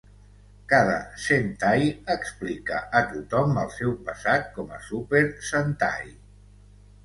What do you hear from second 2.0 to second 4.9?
explica a tothom el seu passat com a